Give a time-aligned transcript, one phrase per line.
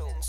[0.00, 0.22] soul,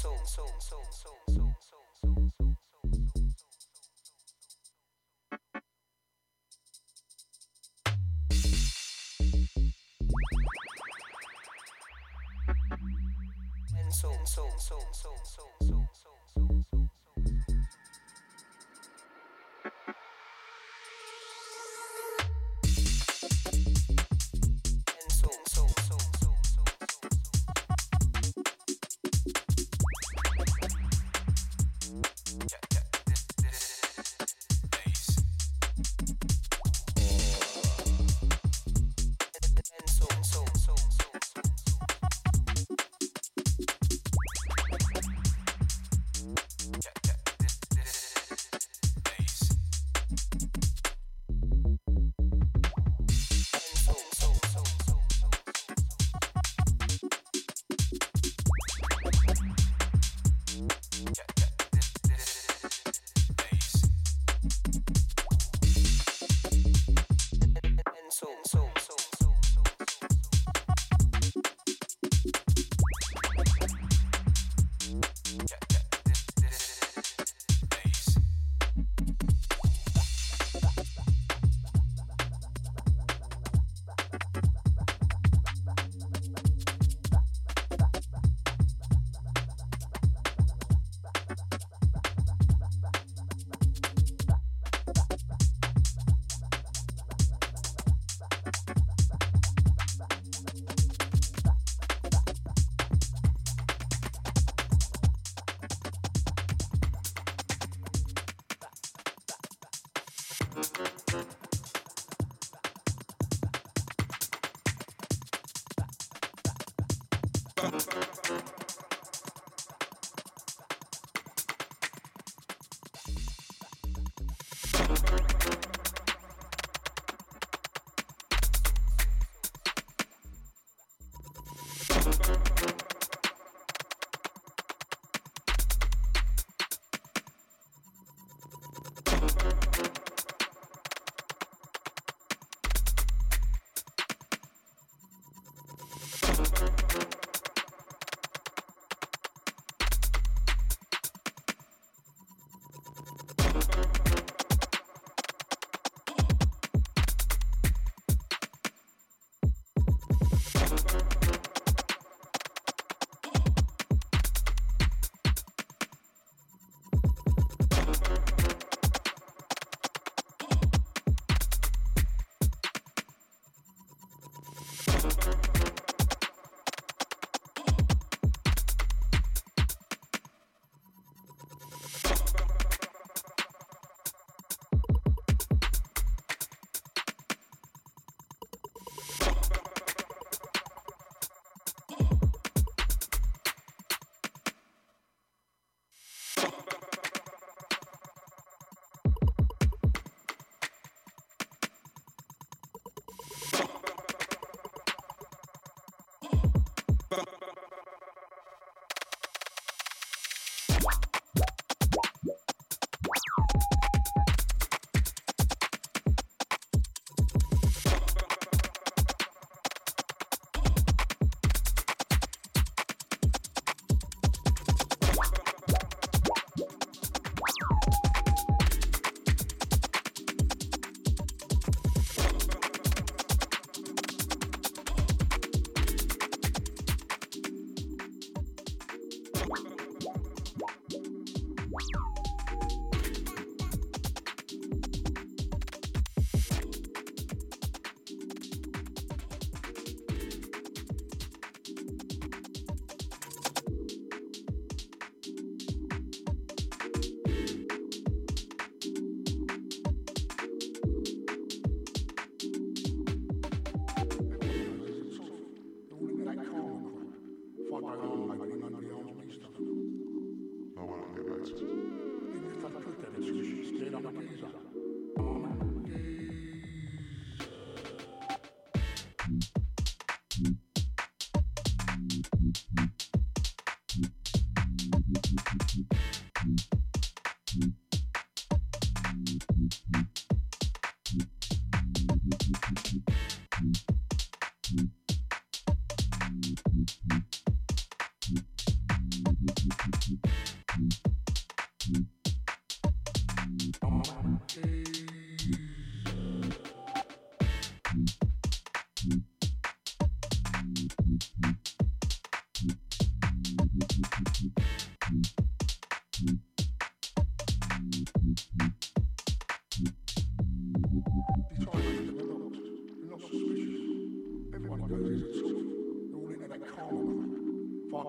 [14.26, 15.51] soul, soul, soul, soul.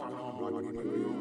[0.02, 1.11] Alhambra.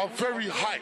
[0.00, 0.78] are very high.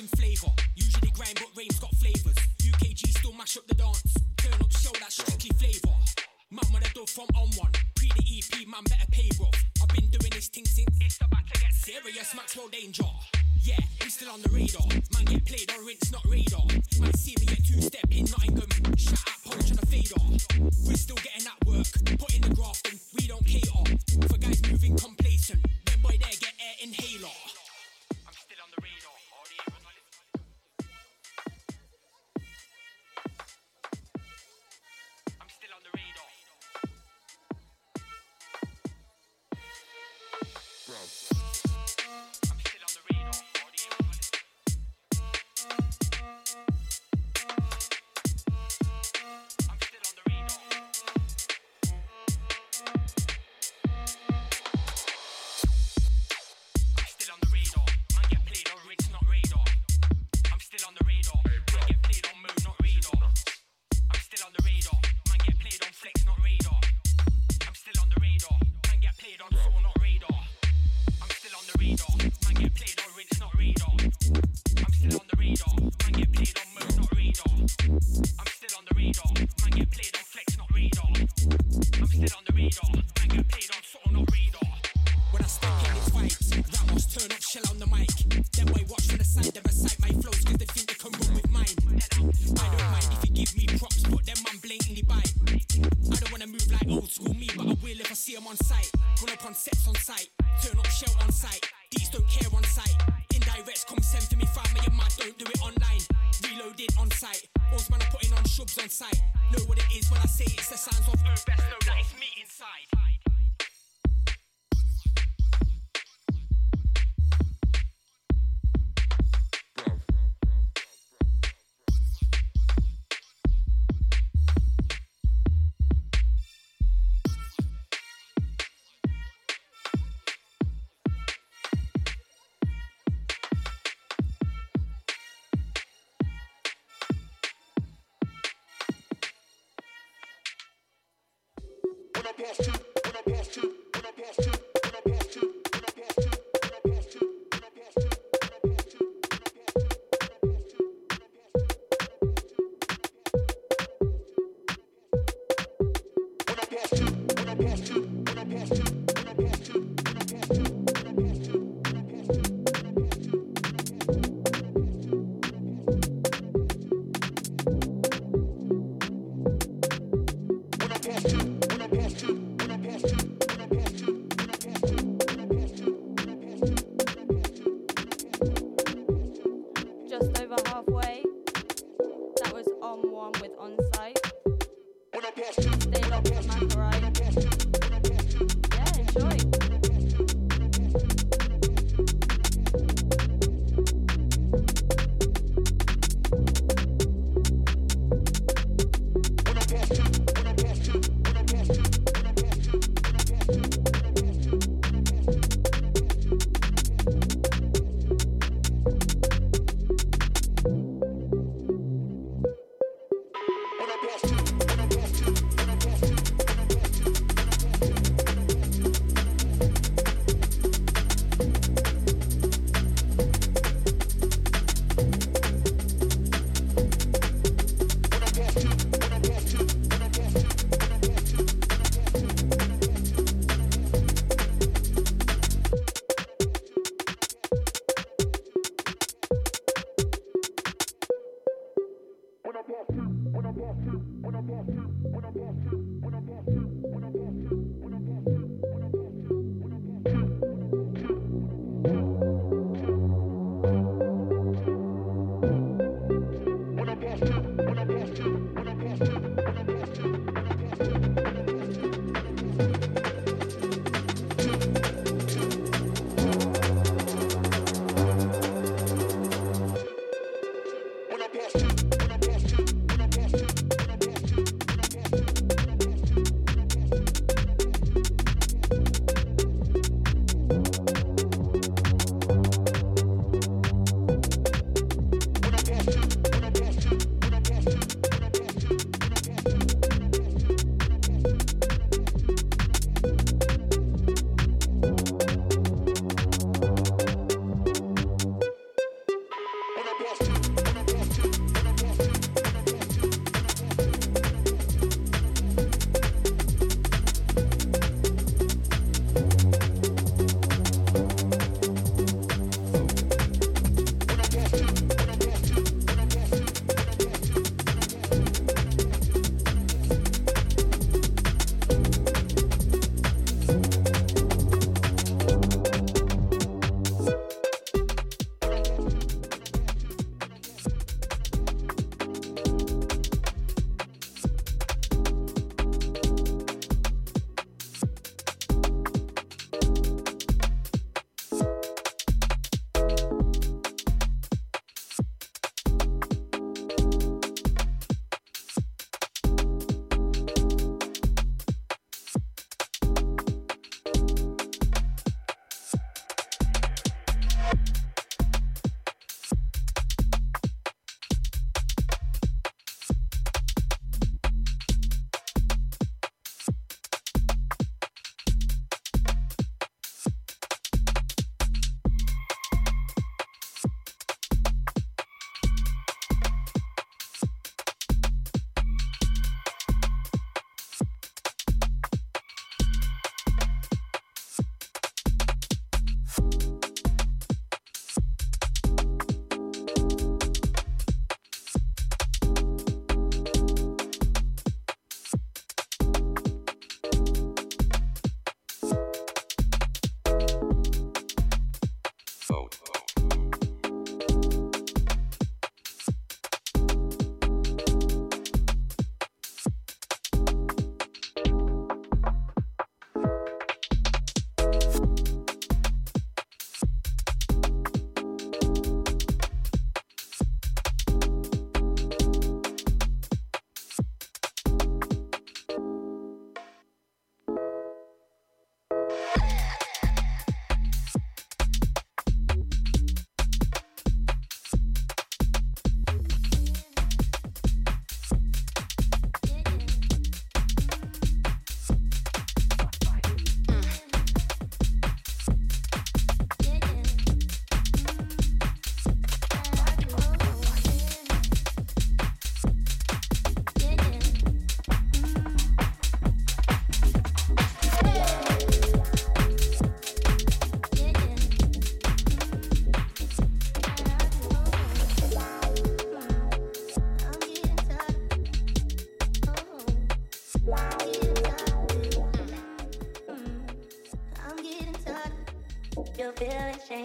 [0.00, 0.69] And flavour.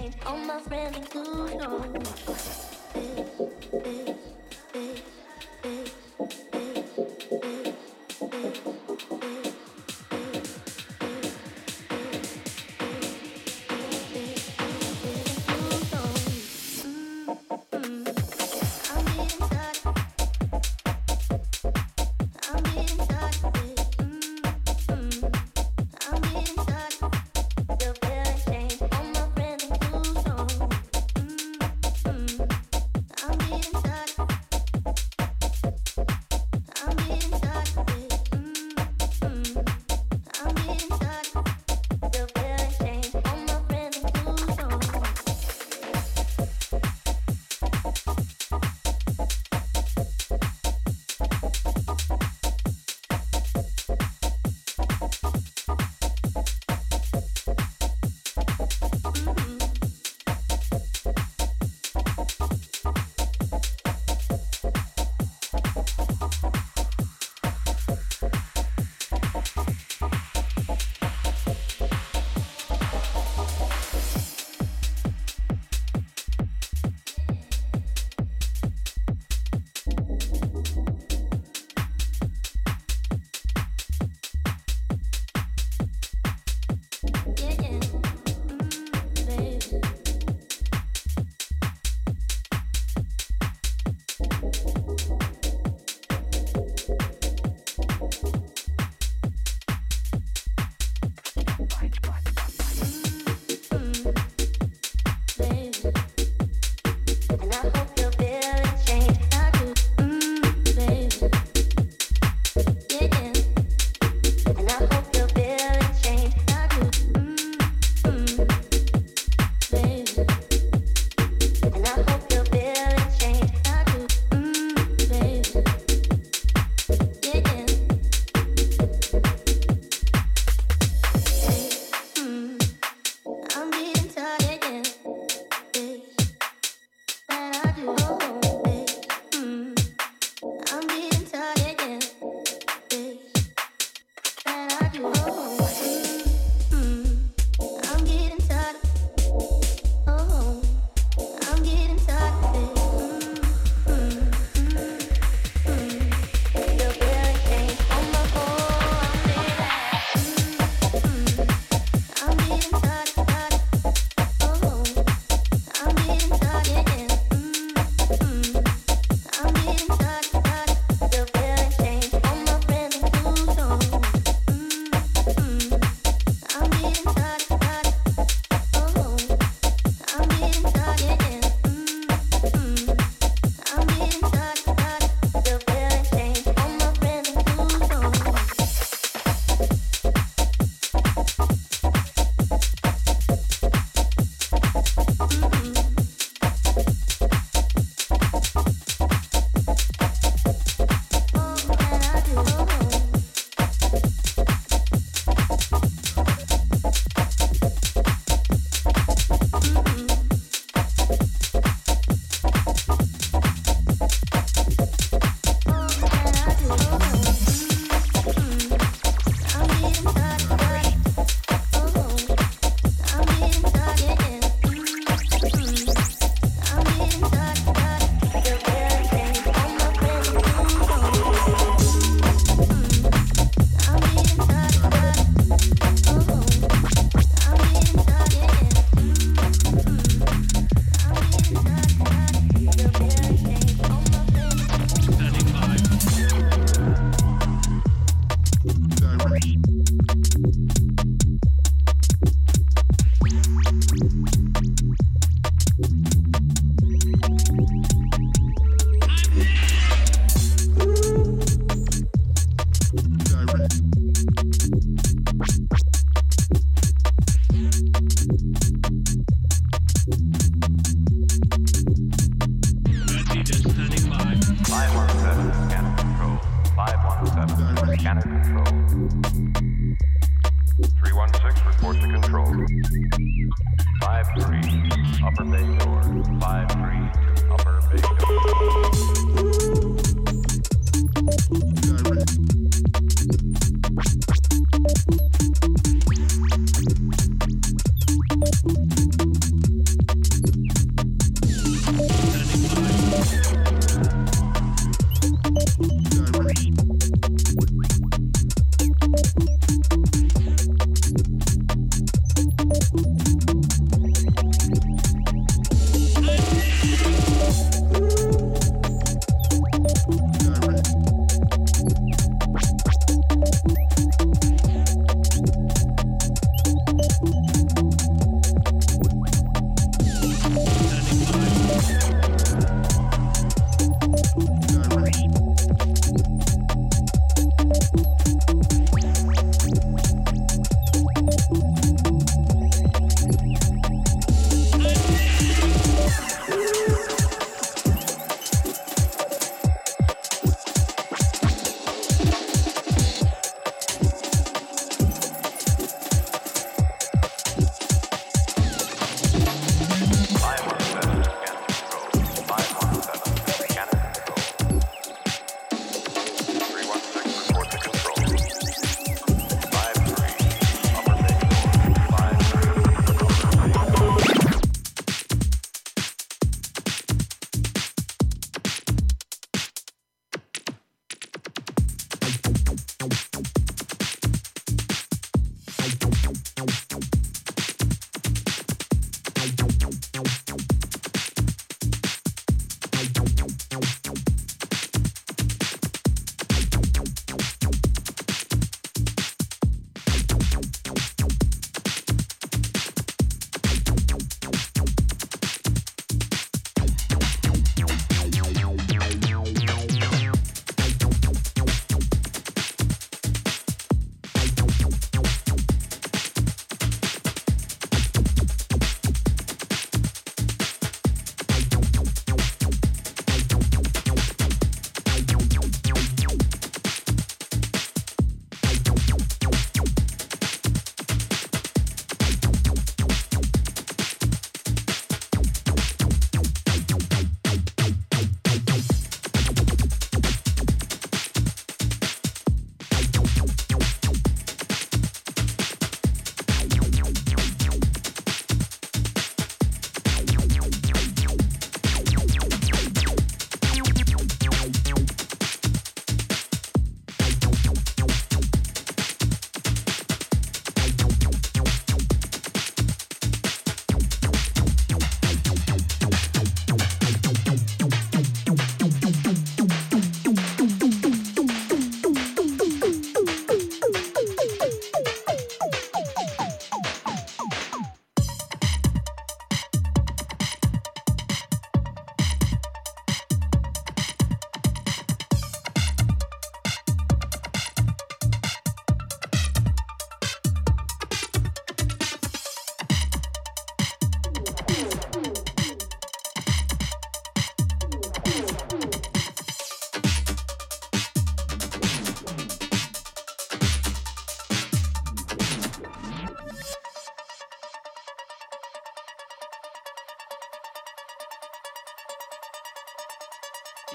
[0.06, 0.45] Oh I'm getting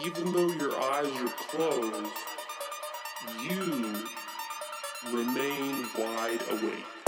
[0.05, 2.13] even though your eyes are closed,
[3.43, 4.07] you
[5.13, 7.00] remain wide awake.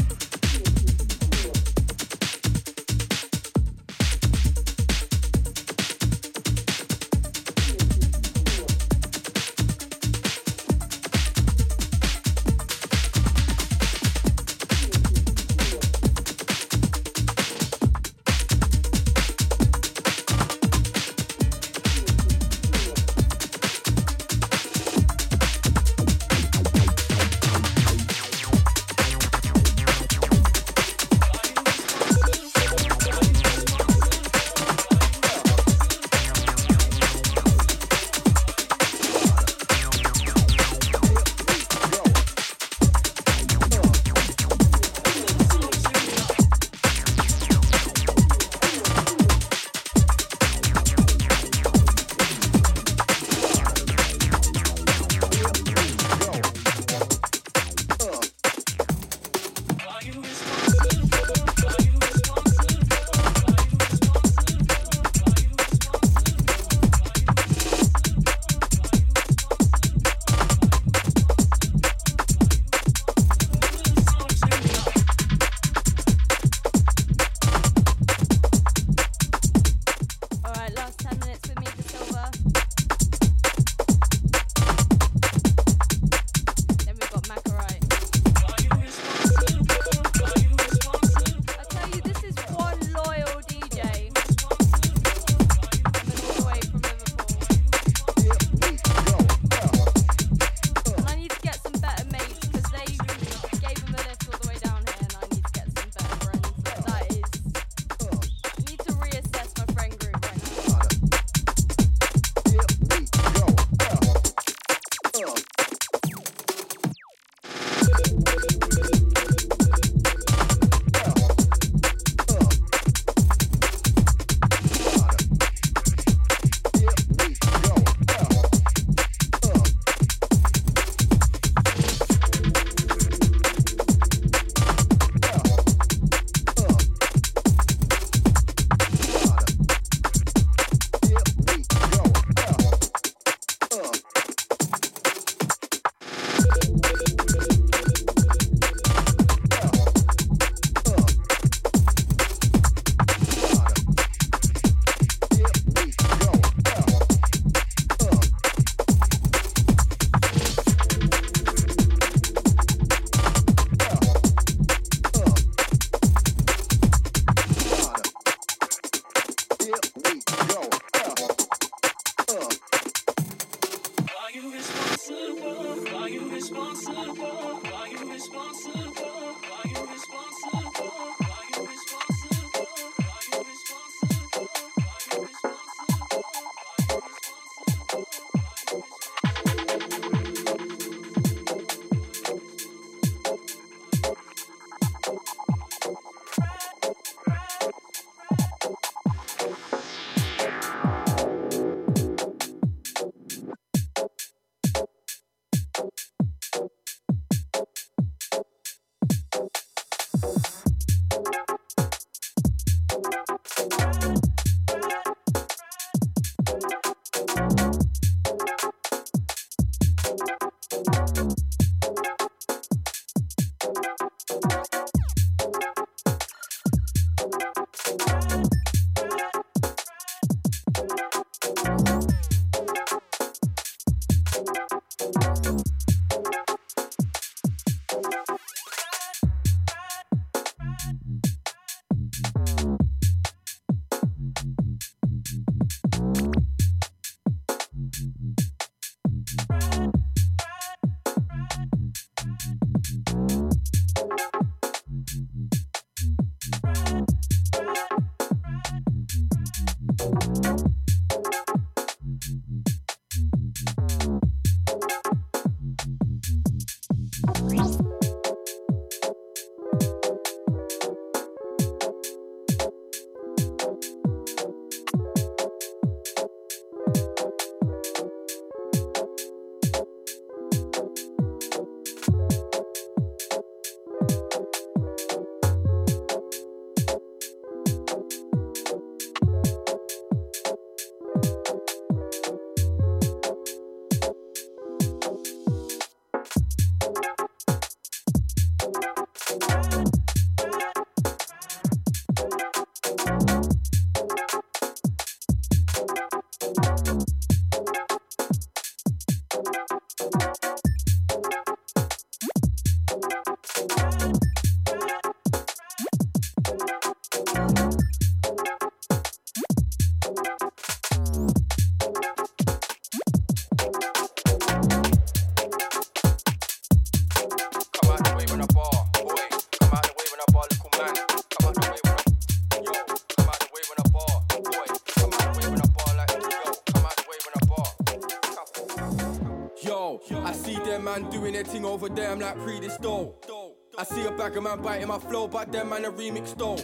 [344.22, 346.56] Bag of man biting my flow, but them man a remix though.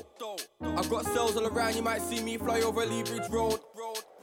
[0.63, 3.59] I got cells all around, you might see me fly over Lee Road.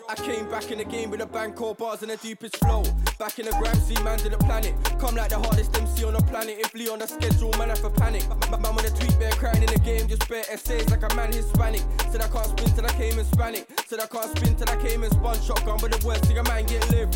[0.08, 2.84] I came back in the game with a bang, core bars and the deepest flow.
[3.20, 4.74] Back in the gram, see man to the planet.
[5.00, 6.60] Come like the hardest MC on the planet.
[6.60, 8.24] If Lee on the schedule, man, I for panic.
[8.50, 11.14] My man on a tweet, bare crying in the game, just bare essays like a
[11.16, 11.84] man Hispanic.
[12.12, 13.66] Said I can't spin till I came in Spanish.
[13.88, 16.44] Said I can't spin till I came in spun shotgun, but the worst thing a
[16.44, 17.10] man get live.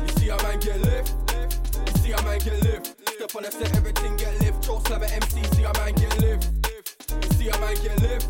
[0.00, 1.10] You see a man get live.
[1.86, 2.89] You see a man get live.
[3.30, 4.64] Step on the set, everything get lift.
[4.64, 6.50] Choke slam at MC, see a man get lift.
[7.22, 8.26] You see a man get lift.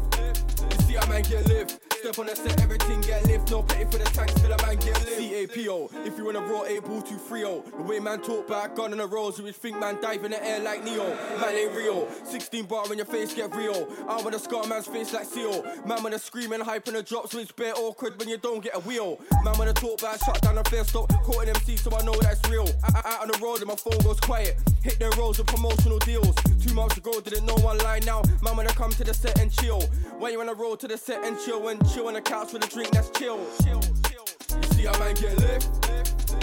[0.71, 1.80] You see a man get lift.
[2.11, 3.53] Step on set, everything get lift.
[3.53, 5.55] No for the a man get lift.
[5.55, 8.91] CAPO, if you wanna raw 8 ball 2 3 The way man talk back, gun
[8.91, 11.07] on the rolls, you would think man dive in the air like Neo.
[11.41, 12.09] Man ain't real.
[12.25, 13.87] 16 bar when your face get real.
[14.09, 15.63] I wanna scar man's face like Seal.
[15.87, 18.61] Man wanna scream and hype in the drops, so it's bare awkward when you don't
[18.61, 19.21] get a wheel.
[19.45, 21.13] Man wanna talk back, shut down the fair stop.
[21.23, 22.69] Caught an MC, so I know that's real.
[23.05, 24.59] Out on the road and my phone goes quiet.
[24.83, 26.35] Hit their rolls with promotional deals.
[26.61, 28.23] Two months ago, didn't know one line now.
[28.43, 29.81] Man wanna come to the set and chill.
[30.19, 32.65] When you wanna roll to the set and chill and chill on the couch with
[32.65, 33.39] a drink that's chill.
[33.39, 35.69] You see a man get lift.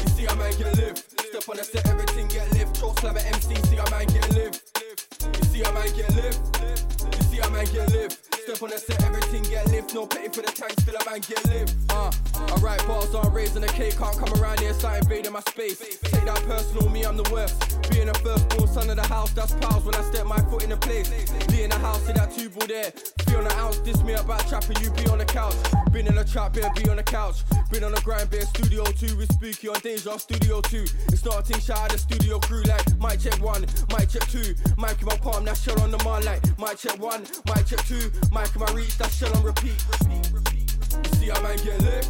[0.02, 1.20] You see a man get lift.
[1.22, 2.80] Step on the set, everything get lift.
[2.80, 4.64] Choke slam at MC, see a man get lift.
[5.22, 6.40] You see a man get lift.
[7.16, 8.34] You see a man get lift.
[8.34, 9.07] Step on the set,
[9.94, 11.74] No pay for the tanks, still a man get lift.
[11.90, 13.98] Uh, I write bars on raising the cake.
[13.98, 15.80] Can't come around here, start invading my space.
[15.80, 17.82] Take that personal, me, I'm the worst.
[17.90, 20.70] Being the firstborn son of the house, that's pals when I step my foot in
[20.70, 21.10] the place.
[21.48, 22.92] Be in the house, see that two ball there.
[23.28, 25.56] Feel on the ounce, diss me about trapping, you be on the couch.
[25.92, 27.44] Been in the trap, better be on the couch.
[27.72, 30.86] Been on the grind, been studio two with Spooky on Deja Studio two.
[31.12, 34.28] It's not a thing, shout out the studio crew like mic check one, mic check
[34.30, 37.22] two, mic in my palm, that shell on the man like mic check one,
[37.52, 39.76] mic check two, mic in my reach, that shell on repeat.
[39.76, 42.10] You see how man get lift,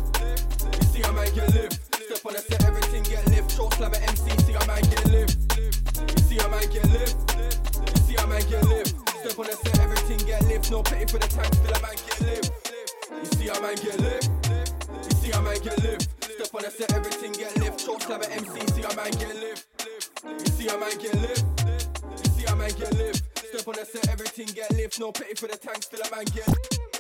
[0.78, 1.96] you see how man get lift.
[1.96, 3.52] Step on the set, everything get lift.
[3.52, 5.38] Short slam at MC, see how man get lift.
[5.58, 7.16] You see how man get lift,
[7.82, 9.07] you see how man get lift.
[9.38, 10.72] Step on the set, everything get lift.
[10.72, 12.74] No pay for the tank, still a man get lift.
[13.12, 14.30] You see how man get lift,
[15.06, 16.10] you see how man get lift.
[16.24, 17.80] Step on the set, everything get lift.
[17.80, 19.68] Short slam at MC, see how man get lift.
[20.26, 21.46] You see how man get lift,
[22.18, 23.22] you see how man get lift.
[23.38, 25.00] Step on the set, everything get lift.
[25.00, 26.97] No pay for the tank, still a man get.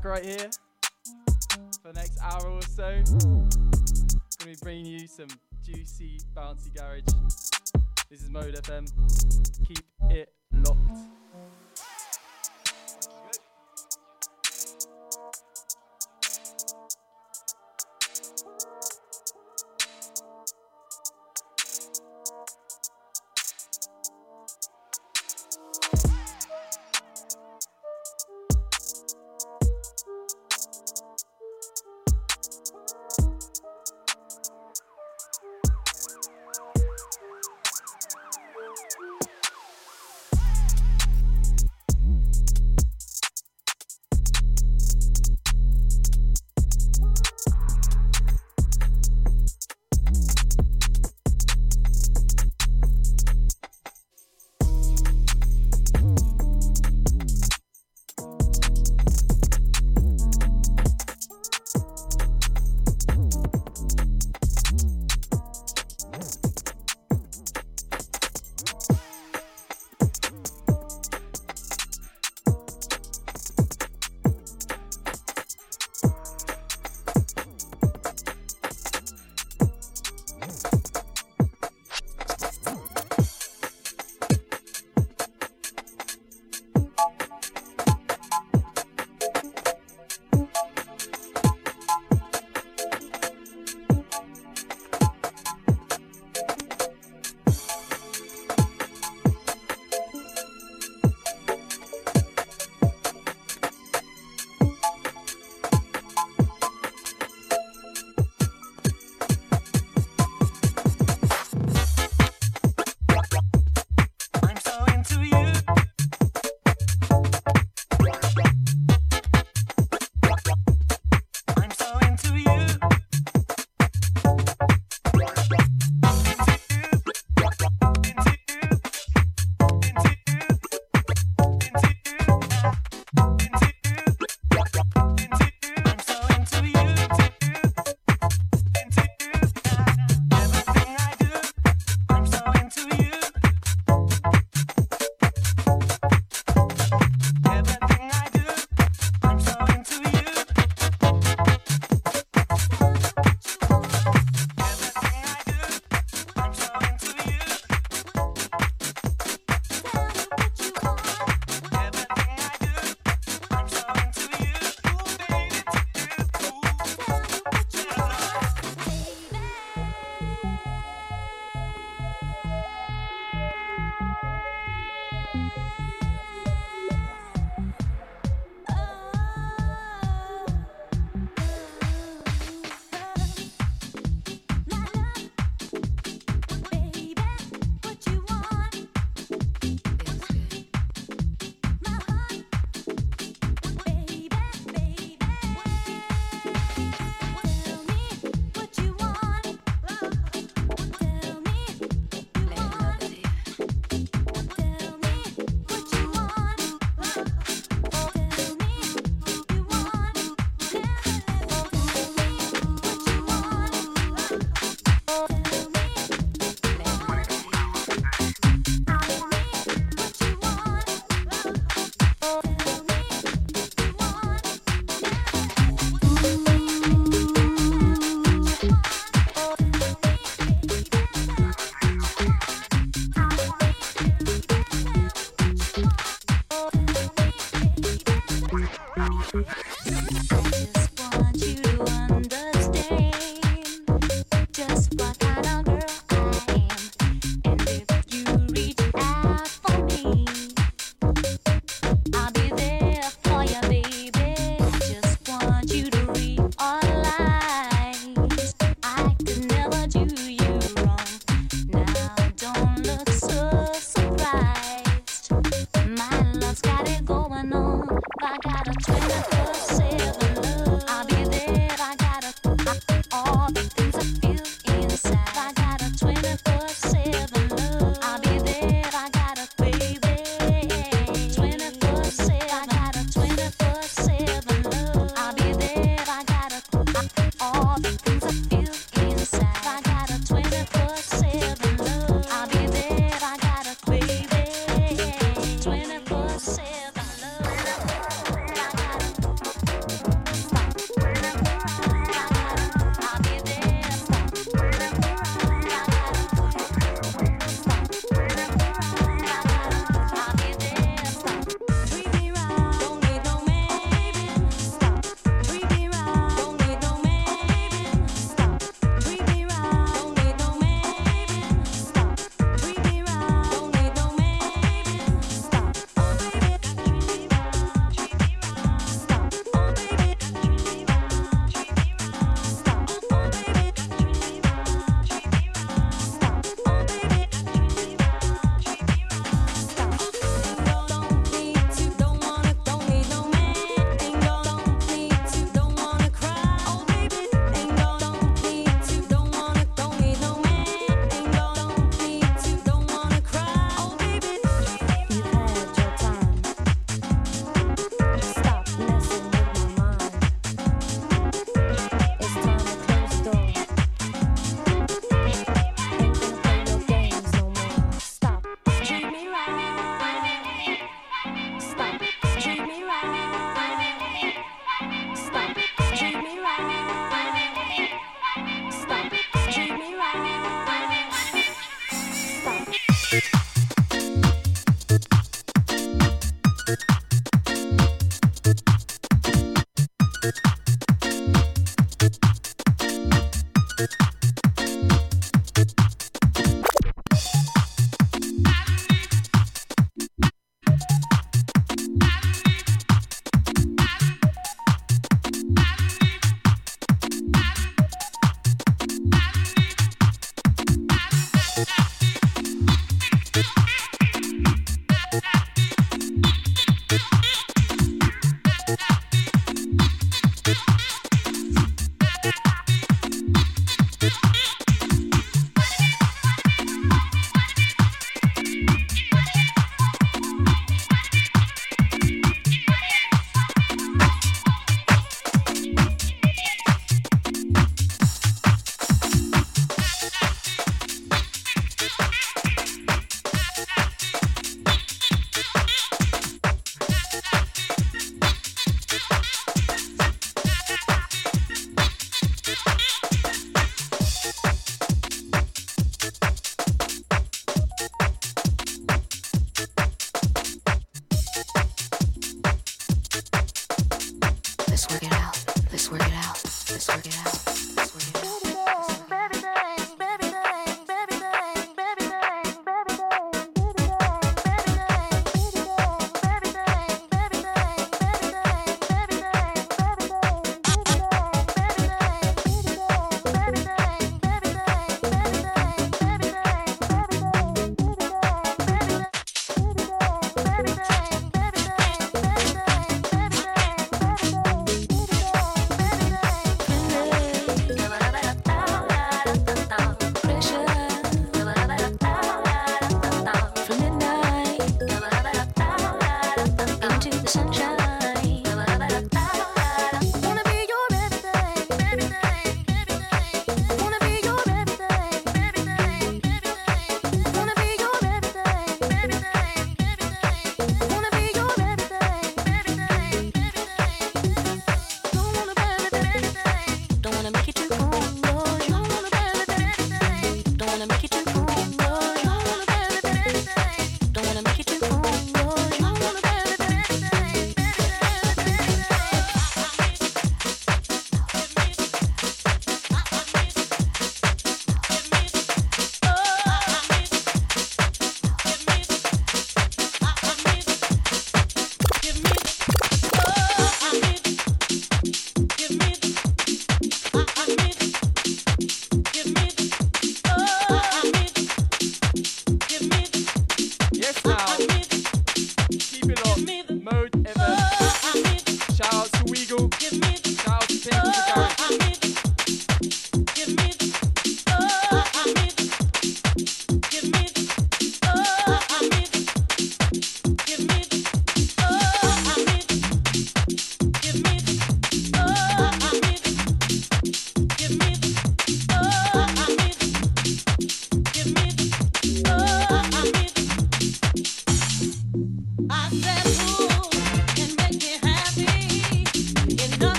[0.00, 0.50] Right here
[1.80, 3.02] for the next hour or so.
[3.20, 5.28] Gonna be bringing you some
[5.64, 7.04] juicy, bouncy garage.
[8.10, 8.90] This is Mode FM.
[9.68, 10.32] Keep it
[10.64, 11.21] locked.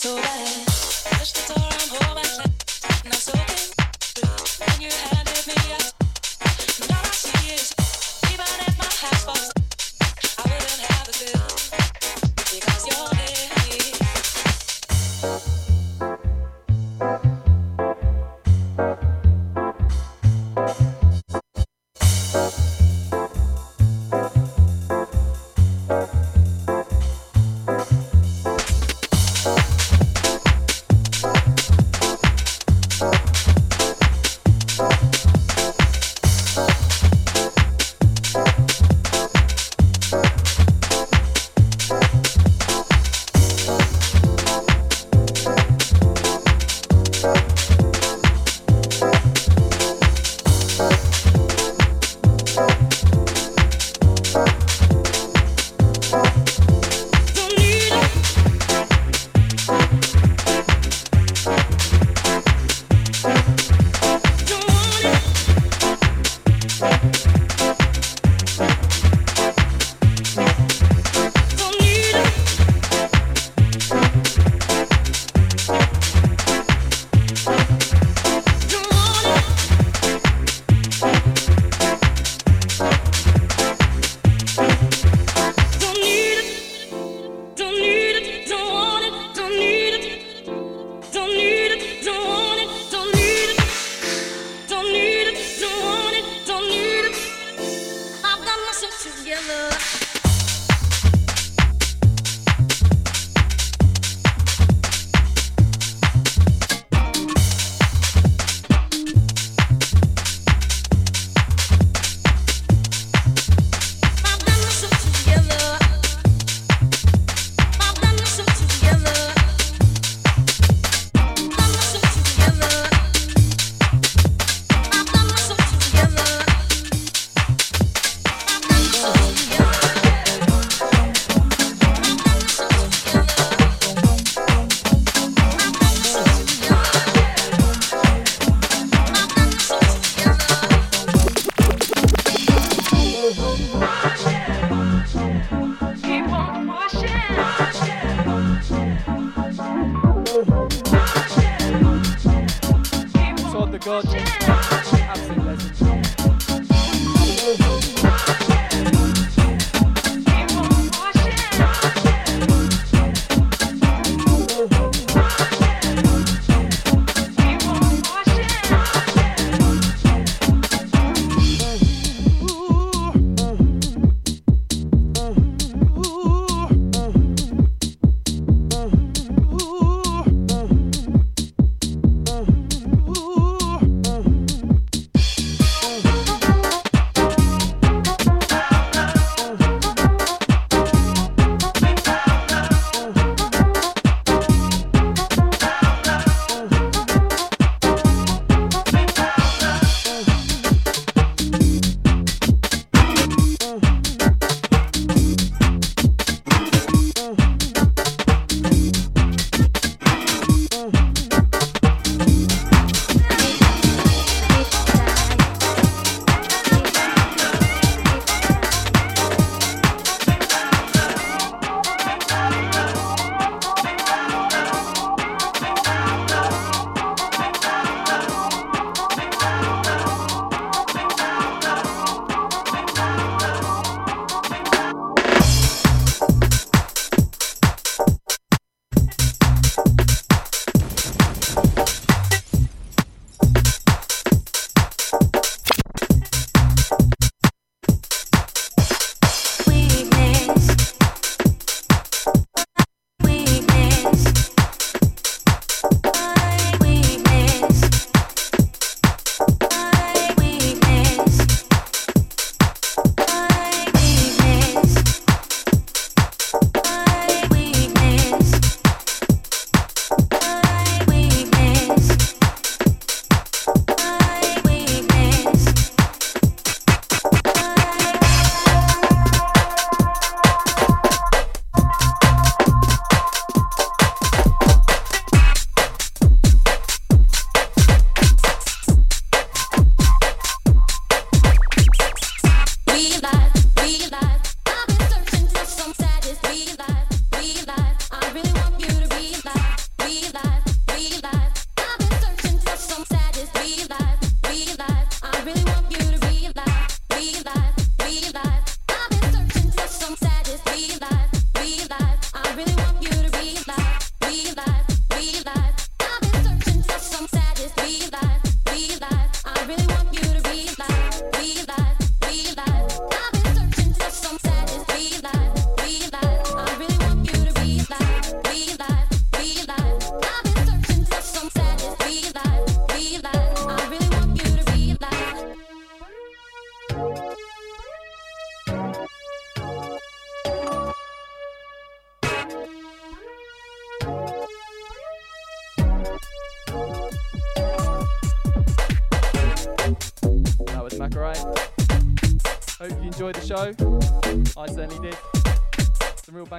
[0.00, 0.69] So bad.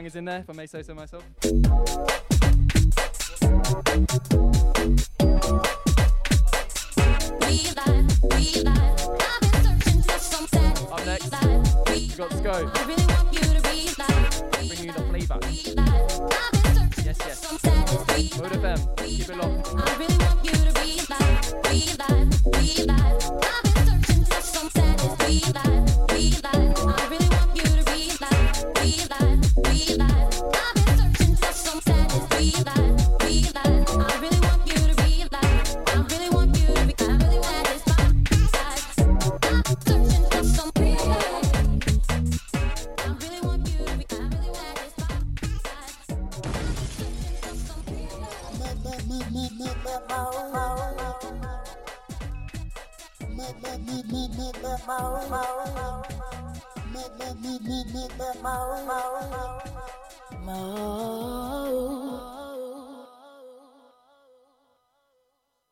[0.02, 1.61] Bangers in there, if I may say so myself.